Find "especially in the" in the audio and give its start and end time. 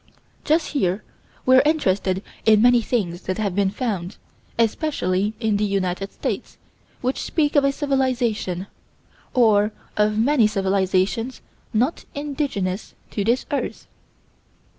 4.57-5.63